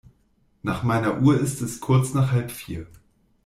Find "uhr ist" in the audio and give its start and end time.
1.21-1.61